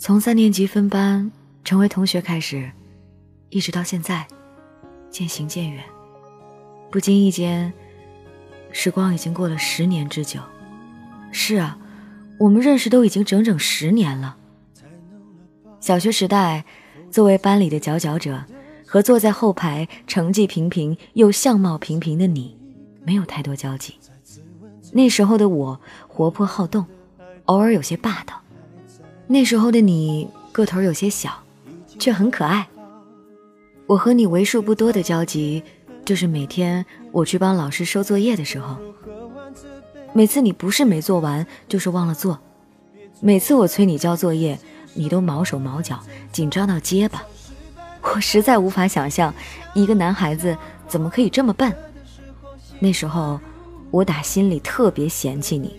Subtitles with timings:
[0.00, 1.28] 从三年级分班
[1.64, 2.70] 成为同学开始，
[3.50, 4.24] 一直到现在，
[5.10, 5.82] 渐行渐远。
[6.88, 7.72] 不经意间，
[8.70, 10.40] 时光已经过了十年之久。
[11.32, 11.76] 是啊，
[12.38, 14.36] 我们认识都已经整整十年了。
[15.80, 16.64] 小学时代，
[17.10, 18.44] 作为班里的佼佼者，
[18.86, 22.56] 和坐在后排、成绩平平又相貌平平的你，
[23.04, 23.96] 没有太多交集。
[24.92, 26.86] 那时候的我活泼好动，
[27.46, 28.40] 偶尔有些霸道。
[29.30, 31.30] 那时候的你个头有些小，
[31.98, 32.66] 却很可爱。
[33.86, 35.62] 我和你为数不多的交集，
[36.02, 38.78] 就是每天我去帮老师收作业的时候。
[40.14, 42.38] 每次你不是没做完，就是忘了做。
[43.20, 44.58] 每次我催你交作业，
[44.94, 46.00] 你都毛手毛脚，
[46.32, 47.22] 紧张到结巴。
[48.00, 49.34] 我实在无法想象，
[49.74, 50.56] 一个男孩子
[50.88, 51.70] 怎么可以这么笨。
[52.80, 53.38] 那时候，
[53.90, 55.78] 我打心里特别嫌弃你。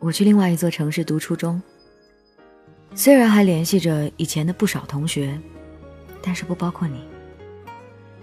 [0.00, 1.60] 我去另外一座城市读初中，
[2.94, 5.36] 虽然还联系着以前的不少同学，
[6.22, 7.00] 但是不包括你。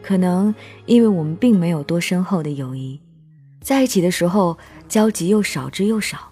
[0.01, 0.53] 可能
[0.85, 3.01] 因为我们并没有多深厚的友谊，
[3.59, 6.31] 在一起的时候交集又少之又少，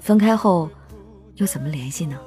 [0.00, 0.68] 分开后
[1.36, 2.18] 又怎么联系呢？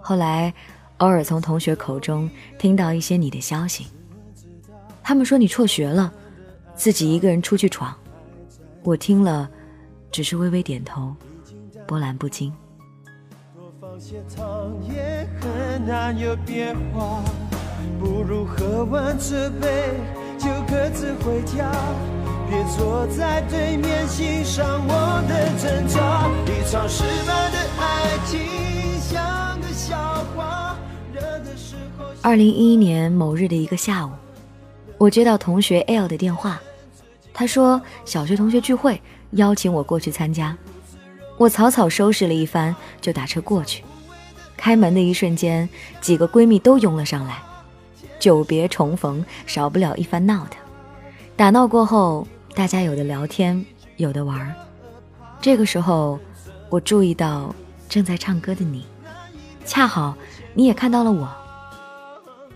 [0.00, 0.52] 后来
[0.98, 3.86] 偶尔从同学口中听到一些你的消息，
[5.02, 6.12] 他们说你辍学了，
[6.74, 7.96] 自己一个人出去闯。
[8.82, 9.48] 我听了，
[10.10, 11.14] 只是微微点头。
[11.86, 12.52] 波澜不惊。
[13.80, 17.22] 放些藏也很难有变化
[18.00, 19.94] 不如喝完这杯
[20.38, 21.70] 就各自回家，
[22.48, 26.28] 别坐在对面欣赏我的挣扎。
[26.46, 28.40] 一场失败的爱情
[29.00, 29.96] 像个笑
[30.34, 30.76] 话。
[32.22, 34.10] 二零一一年某日的一个下午，
[34.98, 36.60] 我接到同学 L 的电话，
[37.32, 39.00] 他说小学同学聚会，
[39.32, 40.56] 邀请我过去参加。
[41.38, 43.84] 我草草收拾了一番，就打车过去。
[44.56, 45.68] 开门的一瞬间，
[46.00, 47.42] 几个闺蜜都拥了上来。
[48.18, 50.58] 久别重逢，少不了一番闹腾。
[51.36, 53.62] 打闹过后，大家有的聊天，
[53.96, 54.54] 有的玩。
[55.40, 56.18] 这个时候，
[56.70, 57.54] 我注意到
[57.86, 58.86] 正在唱歌的你，
[59.66, 60.16] 恰好
[60.54, 61.28] 你也看到了我。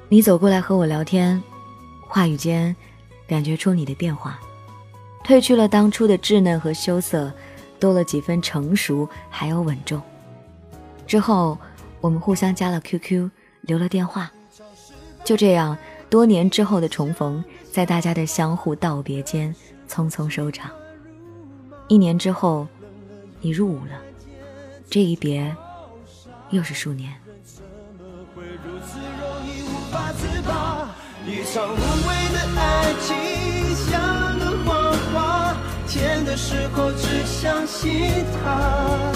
[0.09, 1.41] 你走过来和我聊天，
[2.09, 2.75] 话语间
[3.29, 4.41] 感觉出你的变化，
[5.23, 7.31] 褪去了当初的稚嫩和羞涩。
[7.81, 10.01] 多了几分成熟，还有稳重。
[11.07, 11.59] 之后，
[12.01, 13.31] 我们互相加了 QQ，
[13.63, 14.31] 留了电话。
[15.25, 15.77] 就这样，
[16.09, 17.43] 多年之后的重逢，
[17.73, 19.55] 在大家的相互道别间
[19.89, 20.71] 匆匆收场。
[21.89, 22.69] 一年之后，
[23.41, 24.01] 你入伍了，
[24.89, 25.57] 这一别，
[26.51, 27.13] 又是数年。
[31.27, 34.30] 一场无谓的爱情，像。
[35.91, 39.13] 甜的时候只相信他，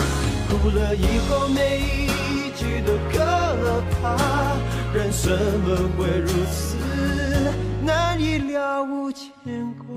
[0.50, 4.56] 哭了以后每一句都可怕。
[4.92, 5.30] 人怎
[5.60, 6.76] 么会如此
[7.80, 9.30] 难以了无牵
[9.78, 9.94] 挂？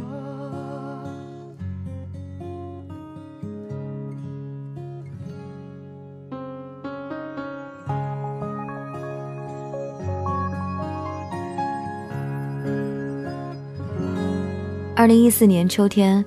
[14.96, 16.26] 二零一四年秋天，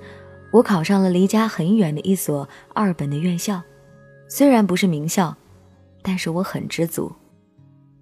[0.51, 3.63] 我考上了离家很远的一所二本的院校，
[4.29, 5.37] 虽然不是名校，
[6.03, 7.13] 但是我很知足。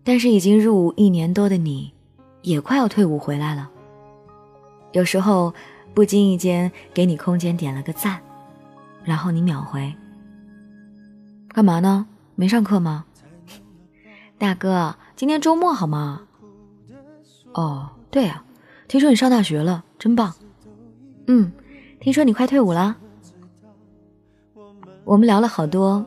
[0.03, 1.93] 但是已经入伍一年多的你，
[2.41, 3.69] 也快要退伍回来了。
[4.93, 5.53] 有时候
[5.93, 8.19] 不经意间给你空间点了个赞，
[9.05, 9.95] 然后你秒回
[11.53, 12.07] ：“干嘛呢？
[12.35, 13.05] 没上课吗？”
[14.39, 16.23] 大哥，今天周末好吗？
[17.53, 18.43] 哦，对啊，
[18.87, 20.33] 听说你上大学了，真棒。
[21.27, 21.53] 嗯，
[22.01, 22.97] 听说你快退伍了。
[25.05, 26.05] 我们聊了好多，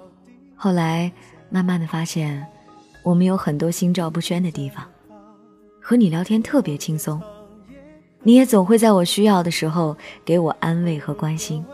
[0.56, 1.12] 后来
[1.50, 2.46] 慢慢的发现，
[3.04, 4.86] 我们有很多心照不宣的地方。
[5.82, 7.22] 和你聊天特别轻松，
[8.22, 11.66] 你也总会在我需要的时候给我安慰和关心。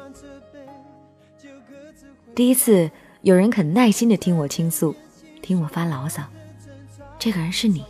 [2.33, 2.89] 第一次
[3.21, 4.95] 有人肯耐心的听我倾诉，
[5.41, 6.23] 听我发牢骚，
[7.19, 7.83] 这个人是你。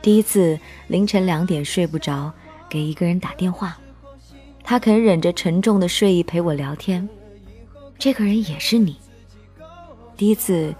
[0.00, 2.32] 第一次凌晨两点睡不着，
[2.68, 3.76] 给一个人打电话。
[4.68, 7.08] 他肯忍着沉重的睡意陪我聊天，
[7.98, 8.98] 这个人也是你。
[10.14, 10.74] 第一次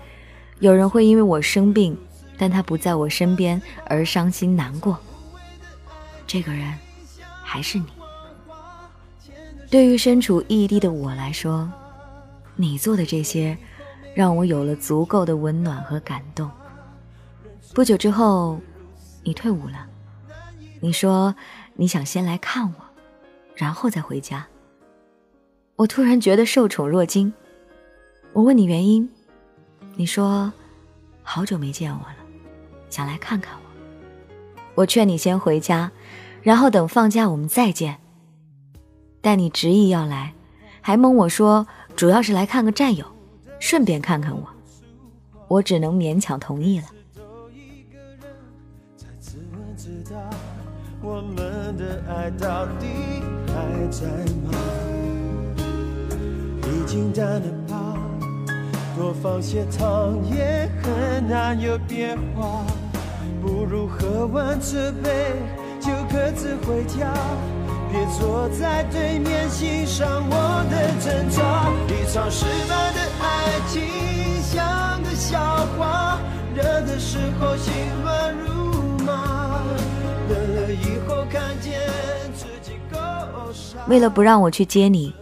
[0.58, 1.96] 有人会因为我生病，
[2.36, 4.98] 但他不在我身边而伤心难过。
[6.26, 6.70] 这个人
[7.42, 7.86] 还是你。
[9.70, 11.72] 对于身处异地的我来说，
[12.56, 13.56] 你做的这些，
[14.14, 16.50] 让我有了足够的温暖和感动。
[17.72, 18.60] 不久之后，
[19.22, 19.86] 你退伍了。
[20.78, 21.34] 你说
[21.72, 22.87] 你想先来看我，
[23.58, 24.46] 然后再回家。
[25.74, 27.32] 我突然觉得受宠若惊。
[28.32, 29.10] 我问你原因，
[29.96, 30.52] 你说
[31.24, 32.16] 好久没见我了，
[32.88, 33.60] 想来看看我。
[34.76, 35.90] 我劝你先回家，
[36.40, 37.98] 然后等放假我们再见。
[39.20, 40.34] 但你执意要来，
[40.80, 41.66] 还蒙我说
[41.96, 43.04] 主要是来看个战友，
[43.58, 44.48] 顺便看看我。
[45.48, 46.86] 我只能勉强同意了。
[53.58, 54.06] 还在
[54.44, 54.52] 吗？
[56.62, 57.74] 已经淡了吧，
[58.96, 62.64] 多放些糖也很难有变化。
[63.42, 65.34] 不如喝完这杯
[65.80, 67.12] 就各自回家，
[67.90, 71.70] 别坐在对面欣赏我的挣扎。
[71.88, 73.82] 一场失败的爱情
[74.42, 76.18] 像个笑话，
[76.54, 77.72] 热的时候心
[78.02, 78.67] 乱如
[83.86, 85.14] 为了不让我去接你，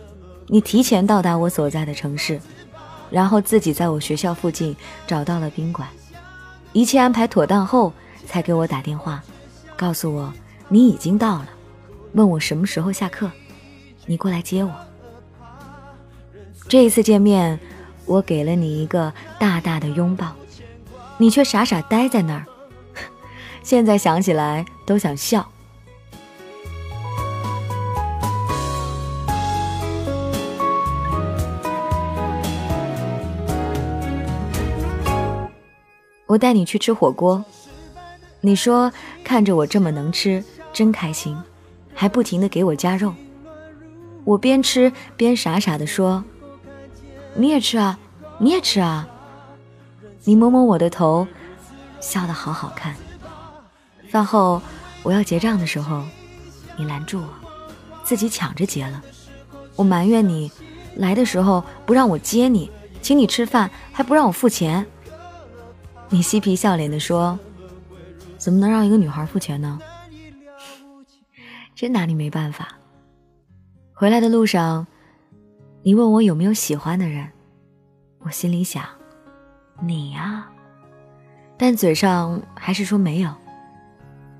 [0.49, 2.41] 你提前到达我所在的城市，
[3.11, 4.75] 然后自己在我学校附近
[5.06, 5.88] 找到了宾馆。
[6.73, 7.93] 一切安排妥当后，
[8.26, 9.23] 才给我打电话，
[9.76, 10.32] 告诉我
[10.69, 11.49] 你已经到了，
[12.12, 13.31] 问我什么时候下课，
[14.06, 14.70] 你过来接我。
[16.69, 17.59] 这一次见面，
[18.05, 20.32] 我给了你一个大大的拥抱，
[21.19, 22.44] 你却傻傻呆在那儿。
[23.62, 25.49] 现在想起来都想笑。
[36.37, 37.43] 我带你去吃火锅，
[38.43, 38.93] 你说
[39.25, 41.35] 看着我这么能吃，真开心，
[41.94, 43.15] 还不停的给我加肉。
[44.23, 46.23] 我边吃边傻傻的说
[47.35, 47.99] ：“你也吃啊，
[48.38, 49.09] 你也吃啊。”
[50.25, 51.27] 你摸摸我的头，
[52.00, 52.94] 笑得好好看。
[54.11, 54.61] 饭后
[55.03, 56.03] 我要结账的时候，
[56.77, 57.29] 你拦住我，
[58.05, 59.03] 自己抢着结了。
[59.75, 60.53] 我埋怨你，
[60.97, 64.87] 来的时候不让我接你，请你吃饭还不让我付钱。
[66.08, 67.38] 你嬉皮笑脸的说
[68.38, 69.79] ：“怎么能让一个女孩付钱呢？”
[71.75, 72.69] 真拿你没办法。
[73.93, 74.87] 回来的路上，
[75.82, 77.31] 你问我有没有喜欢的人，
[78.20, 78.85] 我心里想，
[79.82, 80.49] 你呀，
[81.58, 83.35] 但嘴上还是说没有。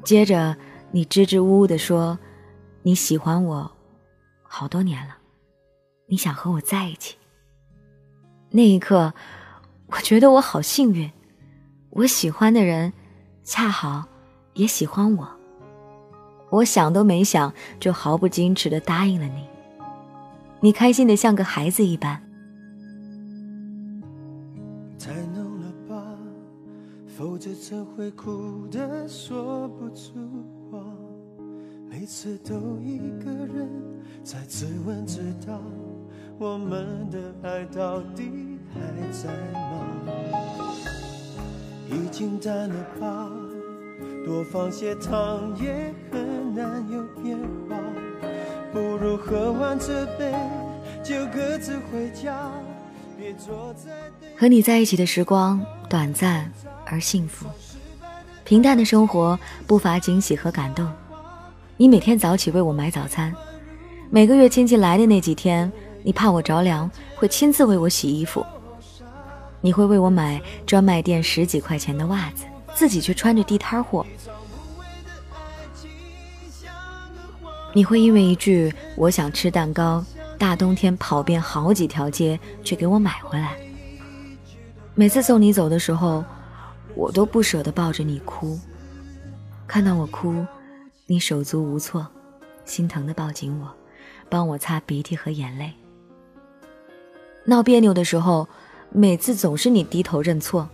[0.05, 0.57] 接着，
[0.93, 2.19] 你支支吾吾地说
[2.83, 3.71] ：“你喜欢我
[4.43, 5.17] 好多年了，
[6.07, 7.17] 你想和我在一起。”
[8.51, 9.13] 那一刻，
[9.89, 11.11] 我觉得我好幸运，
[11.97, 12.93] 我喜欢的人
[13.43, 14.05] 恰好
[14.53, 15.27] 也喜欢我。
[16.51, 17.51] 我想都没想，
[17.81, 19.47] 就毫不矜持地答应了你。
[20.61, 22.23] 你开心的像个孩子一般。
[24.99, 26.05] 太浓了吧
[27.07, 30.13] 否则怎会哭得说不出
[30.71, 30.79] 话？
[31.89, 33.71] 每次都一个人
[34.23, 35.59] 在自问自答，
[36.39, 40.66] 我们的爱到底还在吗？
[41.89, 43.29] 已经淡了吧，
[44.25, 47.39] 多放些糖也很难有变
[47.69, 47.77] 化。
[48.73, 50.35] 不如喝完这杯
[51.03, 52.51] 就各自回家，
[53.17, 53.91] 别坐在
[54.37, 56.51] 和你在一起的时光短暂。
[56.89, 57.47] 而幸福，
[58.45, 60.89] 平淡的生活不乏惊喜和感动。
[61.77, 63.35] 你每天早起为我买早餐，
[64.09, 65.71] 每个月亲戚来的那几天，
[66.05, 68.47] 你怕我着凉，会亲自为我洗衣服。
[69.61, 72.45] 你会为我买专卖店十几块钱的袜子，
[72.75, 74.07] 自己却穿着地摊货。
[77.73, 80.05] 你会因为一句“我想吃蛋糕”，
[80.39, 83.57] 大冬天跑遍好几条街去给我买回来。
[84.95, 86.25] 每次送你走的时候。
[86.95, 88.59] 我都不舍得抱着你哭，
[89.67, 90.47] 看到我哭，
[91.05, 92.07] 你手足无措，
[92.65, 93.71] 心疼的抱紧我，
[94.31, 95.71] 帮我擦鼻涕和眼泪。
[97.45, 98.49] 闹别扭的时候，
[98.99, 100.67] 每次总是你低头认错。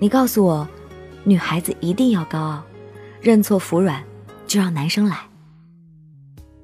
[0.00, 0.68] 你告诉我，
[1.22, 2.64] 女孩子一定要高傲，
[3.20, 4.02] 认错服软，
[4.48, 5.20] 就让男生来。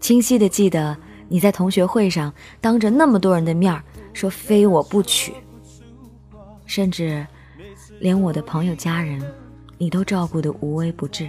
[0.01, 0.97] 清晰的记得
[1.29, 3.81] 你在同学会上当着那么多人的面
[4.13, 5.33] 说非我不娶，
[6.67, 7.25] 甚至。
[8.01, 9.23] 连我的朋友家人，
[9.79, 11.29] 你都照顾得无微不至，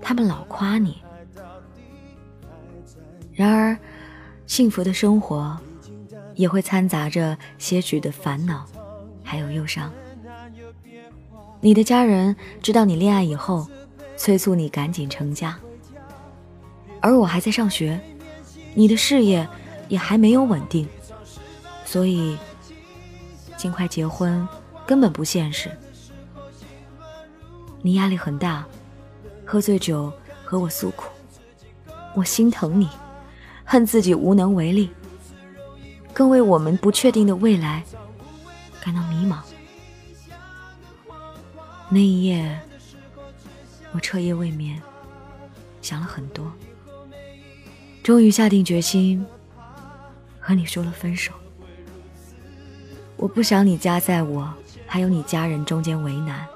[0.00, 1.02] 他们老夸你。
[3.32, 3.76] 然而，
[4.46, 5.58] 幸福的生活
[6.36, 8.64] 也会掺杂着些许的烦恼，
[9.24, 9.92] 还有忧伤。
[11.60, 13.66] 你的家人知道你恋爱以后，
[14.16, 15.58] 催促你赶紧成家，
[17.00, 17.98] 而我还在上学，
[18.74, 19.48] 你的事业
[19.88, 20.86] 也还没有稳定，
[21.84, 22.36] 所以
[23.56, 24.46] 尽快结婚
[24.86, 25.70] 根本不现实。
[27.82, 28.66] 你压力很大，
[29.44, 30.12] 喝醉酒
[30.44, 31.08] 和我诉苦，
[32.14, 32.88] 我心疼你，
[33.64, 34.90] 恨自己无能为力，
[36.16, 37.84] 更为我们不确定的未来
[38.80, 39.40] 感到迷茫。
[41.90, 42.58] 那一夜，
[43.92, 44.80] 我彻夜未眠，
[45.82, 46.50] 想了很多，
[48.02, 49.26] 终于下定决心
[50.40, 51.34] 和你说了分手。
[53.18, 54.50] 我不想你夹在我
[54.86, 56.46] 还有你家人中间为难。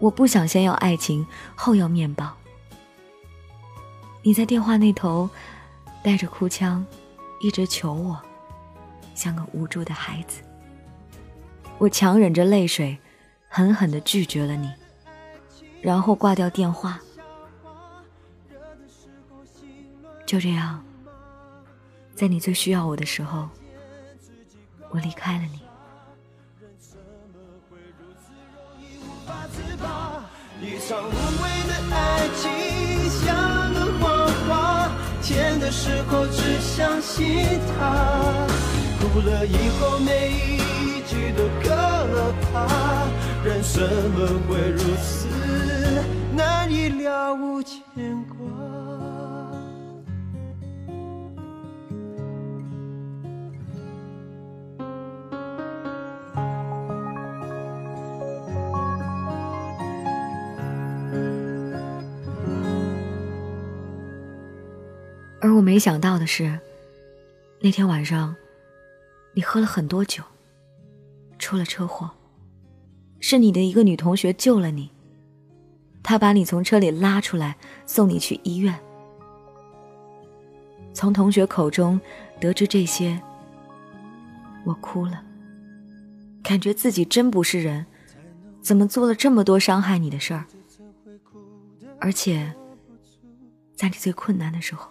[0.00, 1.24] 我不想先要爱情，
[1.54, 2.28] 后要面包。
[4.24, 5.30] 你在电话那头
[6.02, 6.84] 带着哭腔，
[7.40, 8.20] 一直求我，
[9.18, 10.40] 像个无助的孩子。
[11.76, 12.96] 我强忍着泪水，
[13.48, 14.72] 狠狠的拒绝了你，
[15.82, 17.00] 然后挂掉电话。
[20.24, 20.84] 就这样，
[22.14, 23.48] 在你最需要我的时候，
[24.90, 25.62] 我离开了你。
[30.60, 34.90] 一场无谓的爱情像个谎话，
[35.22, 37.44] 甜的时候只相信
[37.78, 38.46] 它，
[39.00, 41.74] 哭了以后每一句都可
[42.52, 43.06] 怕。
[43.44, 45.28] 人怎么会如此
[46.34, 47.80] 难以了无牵
[48.26, 48.36] 挂？
[65.40, 66.58] 而我没想到的是，
[67.60, 68.34] 那天晚上，
[69.34, 70.22] 你喝了很多酒，
[71.38, 72.10] 出了车祸。
[73.20, 74.90] 是你的一个女同学救了你，
[76.02, 77.56] 她把你从车里拉出来，
[77.86, 78.78] 送你去医院。
[80.92, 82.00] 从同学口中
[82.40, 83.20] 得知这些，
[84.64, 85.22] 我哭了，
[86.42, 87.86] 感觉自己真不是人，
[88.60, 90.44] 怎么做了这么多伤害你的事儿？
[92.00, 92.52] 而且，
[93.74, 94.90] 在你最困难的时候。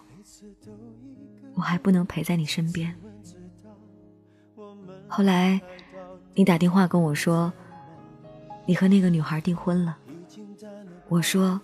[1.55, 2.95] 我还不能陪在你身边。
[5.07, 5.59] 后来，
[6.35, 7.51] 你打电话跟我说，
[8.65, 9.97] 你和那个女孩订婚了。
[11.07, 11.59] 我说，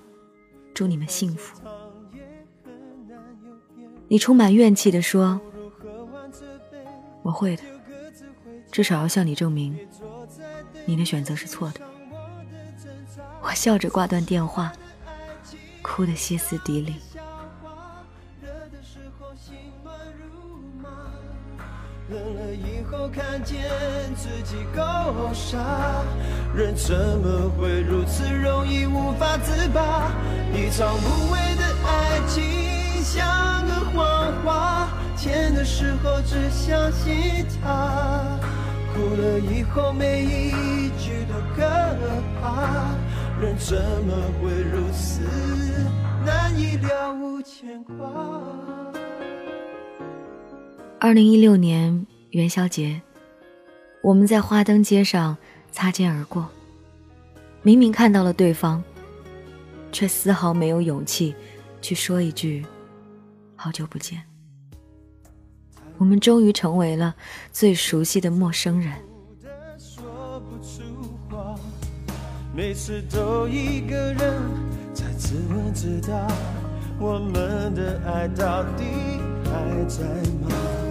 [0.73, 1.59] 祝你们幸福。
[4.07, 5.39] 你充满怨气的说，
[7.21, 7.63] 我会的，
[8.71, 9.77] 至少要向你证明，
[10.85, 11.81] 你的选择是错的。
[13.41, 14.71] 我笑着挂断电话，
[15.81, 16.95] 哭得歇斯底里。
[22.09, 23.61] 冷了以后看见
[24.15, 24.81] 自己够
[25.33, 26.03] 傻，
[26.53, 30.11] 人怎么会如此容易无法自拔？
[30.53, 32.43] 一场无谓的爱情
[33.01, 38.37] 像个谎话，甜的时候只相信它，
[38.93, 41.63] 哭了以后每一句都可
[42.41, 42.91] 怕。
[43.41, 45.21] 人怎么会如此
[46.25, 48.92] 难以了无牵挂？
[51.03, 53.01] 二零一六年元宵节，
[54.01, 55.35] 我们在花灯街上
[55.69, 56.47] 擦肩而过。
[57.61, 58.81] 明明看到了对方，
[59.91, 61.35] 却丝毫没有勇气
[61.81, 62.65] 去说一句
[63.53, 64.21] “好久不见”。
[65.99, 67.13] 我们终于成为了
[67.51, 68.93] 最熟悉的陌生人。
[72.55, 74.41] 每次都一个人
[74.93, 76.25] 在自问自答，
[76.97, 78.85] 我们的爱到底
[79.43, 80.05] 还在
[80.47, 80.82] 吗？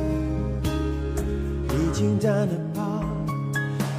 [1.73, 3.01] 已经淡了吧，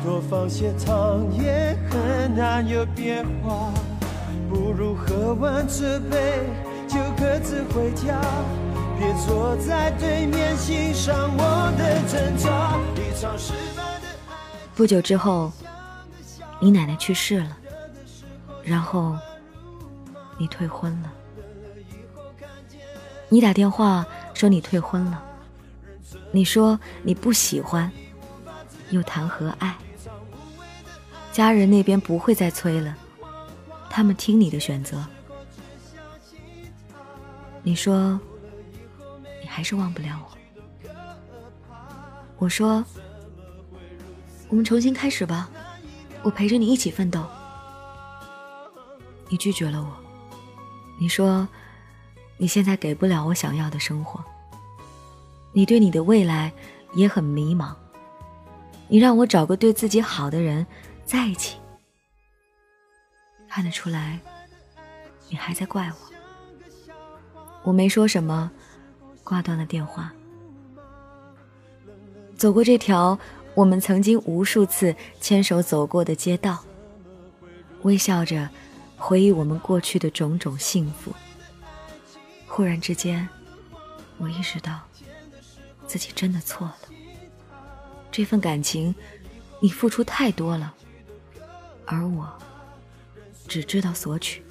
[0.03, 3.73] 多放些糖也很难有变化。
[4.49, 6.43] 不如喝完这杯
[6.87, 8.21] 就各自回家，
[8.99, 12.77] 别坐在对面欣赏我的挣扎。
[12.95, 14.33] 一场失败的爱。
[14.75, 15.51] 不久之后，
[16.59, 17.57] 你奶奶去世了，
[18.63, 19.15] 然后
[20.37, 21.11] 你退婚了。
[23.29, 25.23] 你打电话说你退婚了。
[26.35, 27.91] 你说你不喜欢，
[28.89, 29.77] 又谈何爱？
[31.31, 32.97] 家人那边不会再催了，
[33.87, 35.05] 他们听你的选择。
[37.61, 38.19] 你说
[39.41, 40.91] 你还是忘不了我。
[42.39, 42.83] 我说
[44.49, 45.47] 我们重新开始吧，
[46.23, 47.23] 我陪着你一起奋斗。
[49.29, 49.87] 你拒绝了我，
[50.99, 51.47] 你说
[52.37, 54.23] 你现在给不了我想要的生活。
[55.53, 56.51] 你对你的未来
[56.95, 57.75] 也很迷茫，
[58.87, 60.65] 你让我找个对自己好的人
[61.05, 61.57] 在一起，
[63.47, 64.19] 看得出来，
[65.29, 66.89] 你还在怪我。
[67.61, 68.51] 我没说什么，
[69.23, 70.11] 挂断了电话。
[72.35, 73.17] 走过这条
[73.53, 76.63] 我们曾经无数次牵手走过的街道，
[77.83, 78.49] 微笑着
[78.97, 81.13] 回忆我们过去的种种幸福。
[82.47, 83.29] 忽然之间，
[84.17, 84.81] 我意识到
[85.85, 86.77] 自己真的错了。
[88.11, 88.93] 这份感情，
[89.59, 90.73] 你付出太多了，
[91.85, 92.31] 而我
[93.47, 94.43] 只知道索取。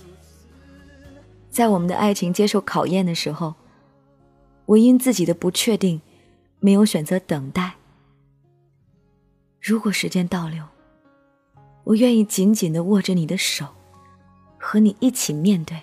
[1.50, 3.54] 在我们的爱情接受考验的时候，
[4.66, 6.00] 我因自己的不确定，
[6.60, 7.74] 没有选择等待。
[9.60, 10.64] 如果时间倒流，
[11.84, 13.66] 我愿意紧紧的握着你的手，
[14.58, 15.80] 和你一起面对。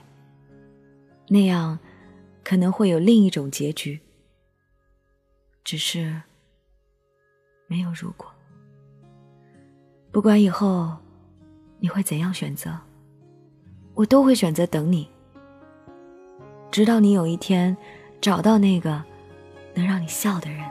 [1.27, 1.79] 那样。
[2.41, 3.99] 可能会有另一种结局，
[5.69, 6.19] 只是
[7.67, 8.25] 没有如果。
[10.11, 10.97] 不管以后
[11.77, 12.75] 你会怎样选择，
[13.93, 15.07] 我都会选择等你，
[16.71, 17.77] 直到你有一天
[18.19, 18.99] 找到那个
[19.75, 20.67] 能让你笑的人，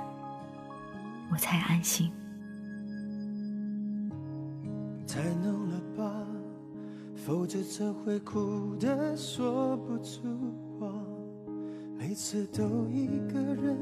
[1.30, 2.12] 我才安心。
[5.06, 6.26] 太浓了吧，
[7.14, 10.22] 否则怎会哭得说不出？
[12.18, 13.78] 次都一个人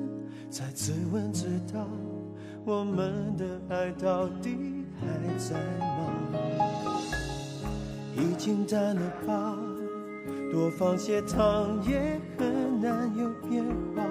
[0.51, 1.81] 在自问自答，
[2.67, 5.07] 我们的爱到底还
[5.39, 6.13] 在吗？
[8.15, 9.57] 已经淡了吧，
[10.53, 14.05] 多放些糖也很难有变化。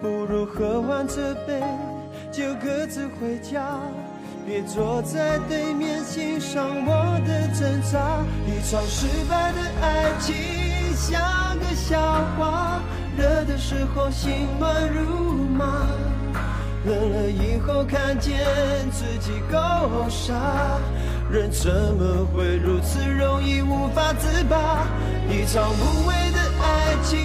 [0.00, 1.62] 不如喝完这杯
[2.32, 3.78] 就各自回家，
[4.44, 8.20] 别坐在对面欣赏我的挣扎。
[8.48, 10.34] 一场失败的爱情
[10.96, 12.00] 像个笑
[12.36, 12.82] 话。
[13.18, 15.88] 热的时候心乱如麻，
[16.86, 18.38] 冷了以后看见
[18.92, 20.78] 自己够傻，
[21.28, 24.86] 人怎么会如此容易无法自拔？
[25.28, 27.18] 一场无谓的爱情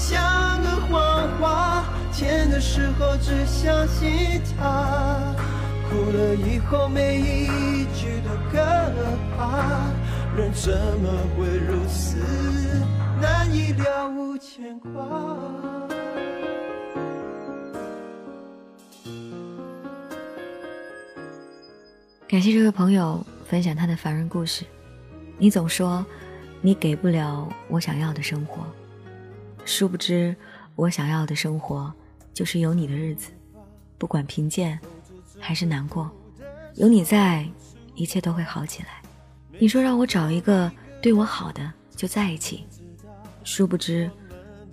[0.00, 5.20] 像个谎话，甜的时候只相信它，
[5.88, 8.58] 哭了以后每一句都可
[9.36, 9.86] 怕，
[10.36, 12.16] 人怎么会如此
[13.20, 14.36] 难以了无？
[14.38, 15.88] 牵挂。
[22.28, 24.64] 感谢这位朋友分享他的凡人故事。
[25.38, 26.04] 你总说
[26.60, 28.64] 你给不了我想要的生活，
[29.64, 30.36] 殊不知
[30.74, 31.92] 我想要的生活
[32.34, 33.30] 就是有你的日子，
[33.96, 34.78] 不管贫贱
[35.40, 36.10] 还是难过，
[36.74, 37.48] 有你在，
[37.94, 39.00] 一切都会好起来。
[39.58, 42.66] 你说让我找一个对我好的就在一起，
[43.48, 44.10] 殊不知。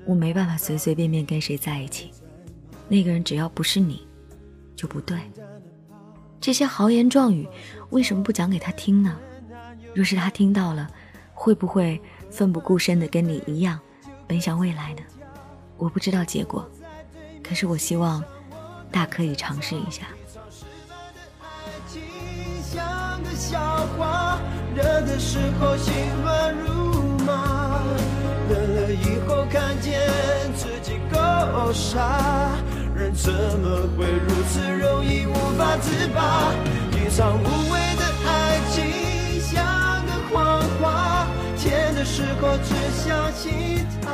[0.05, 2.11] 我没办法随随便便跟谁在一起，
[2.89, 4.05] 那个人只要不是你，
[4.75, 5.17] 就不对。
[6.41, 7.47] 这些豪言壮语，
[7.89, 9.17] 为什么不讲给他听呢？
[9.95, 10.87] 若是他听到了，
[11.33, 13.79] 会不会奋不顾身的跟你一样，
[14.27, 15.01] 奔向未来呢？
[15.77, 16.69] 我不知道结果，
[17.41, 18.23] 可是我希望，
[18.91, 20.05] 大可以尝试一下。
[28.95, 29.99] 以后看见
[30.55, 32.51] 自己够傻，
[32.95, 36.53] 人怎么会如此容易无法自拔？
[36.93, 41.27] 一场无谓的爱情像个谎话，
[41.57, 44.09] 甜的时候只相信它。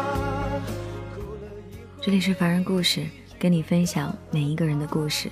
[2.02, 3.06] 这里是凡人故事，
[3.38, 5.30] 跟你分享每一个人的故事。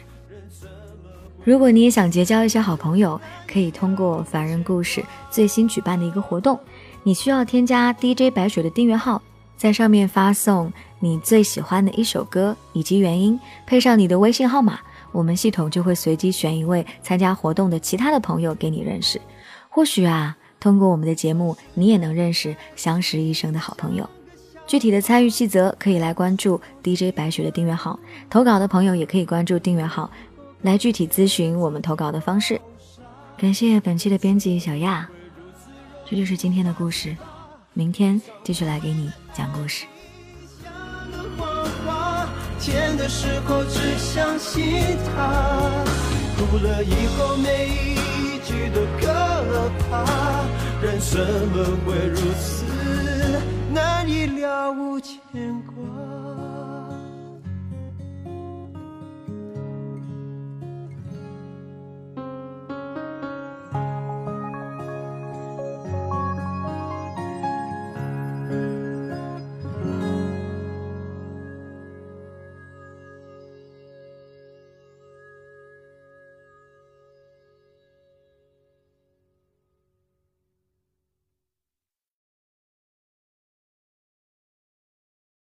[1.43, 6.59] 如果你也想结交一些好朋友，可以通过凡人故事最新举办的一个活动，
[7.01, 9.21] 你需要添加 DJ 白雪的订阅号。
[9.59, 14.79] 在上面发送你最喜欢的一首歌以及原因，配上你的微信号码，
[15.11, 19.19] 我们系统就会随机选一位参加活动的其他的朋友给你认识。
[19.67, 24.09] 或许啊，通过我们的节目，你也能认识相识一生的好朋友。
[24.65, 30.09] 具体的参与细则可以来关注 DJ 白雪的订阅号，投稿的朋友也可以关注订阅号
[30.61, 32.61] 来具体咨询我们投稿的方式。
[33.37, 35.09] 感谢本期的编辑小亚，
[36.09, 37.13] 这就是今天的故事。
[37.73, 39.85] 明天继续来给你讲故事。
[42.59, 45.69] 甜的时候只相信他，
[46.37, 49.07] 哭了以后每一句都可
[49.89, 50.43] 怕，
[50.81, 52.65] 人怎么会如此
[53.71, 54.99] 难以了无？